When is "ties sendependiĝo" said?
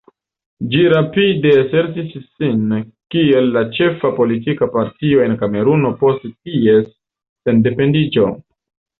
6.47-8.27